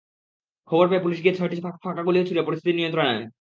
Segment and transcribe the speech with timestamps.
[0.69, 3.25] খবর পেয়ে পুলিশ গিয়ে ছয়টি ফাঁকা গুলি ছুড়ে পরিস্থিতি নিয়ন্ত্রণে আনে।